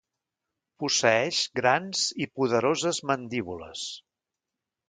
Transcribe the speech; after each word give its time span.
Posseeix 0.83 1.41
grans 1.59 2.07
i 2.25 2.29
poderoses 2.39 3.03
mandíbules. 3.11 3.89